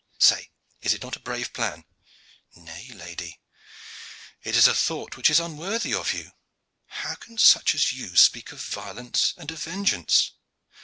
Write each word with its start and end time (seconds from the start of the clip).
Say, 0.17 0.49
is 0.81 0.93
not 0.93 1.01
that 1.01 1.15
a 1.17 1.19
brave 1.19 1.53
plan?" 1.53 1.85
"Nay, 2.55 2.89
lady, 2.91 3.39
it 4.41 4.55
is 4.55 4.67
a 4.67 4.73
thought 4.73 5.15
which 5.15 5.29
is 5.29 5.39
unworthy 5.39 5.93
of 5.93 6.11
you. 6.11 6.31
How 6.87 7.13
can 7.13 7.37
such 7.37 7.75
as 7.75 7.93
you 7.93 8.15
speak 8.15 8.51
of 8.51 8.63
violence 8.63 9.35
and 9.37 9.51
of 9.51 9.59
vengeance. 9.63 10.31